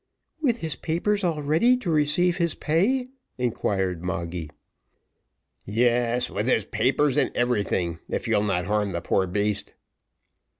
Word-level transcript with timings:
"With 0.41 0.61
his 0.61 0.75
papers 0.75 1.23
all 1.23 1.43
ready 1.43 1.77
to 1.77 1.91
receive 1.91 2.37
his 2.37 2.55
pay?" 2.55 3.09
inquired 3.37 4.01
Moggy. 4.03 4.49
"Yes, 5.63 6.27
with 6.27 6.47
his 6.47 6.65
papers 6.65 7.17
and 7.17 7.29
everything, 7.37 7.99
if 8.09 8.27
you'll 8.27 8.41
not 8.41 8.65
harm 8.65 8.93
the 8.93 9.01
poor 9.01 9.27
beast." 9.27 9.73